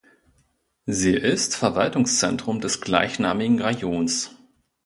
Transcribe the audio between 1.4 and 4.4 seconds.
Verwaltungszentrum des gleichnamigen Rajons.